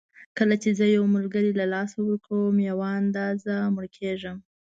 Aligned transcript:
کله 0.37 0.55
چې 0.63 0.69
زه 0.79 0.85
یو 0.95 1.03
ملګری 1.15 1.51
له 1.59 1.65
لاسه 1.73 1.97
ورکوم 2.01 2.55
یوه 2.69 2.87
اندازه 3.01 3.55
مړ 3.75 3.85
کېږم. 3.97 4.37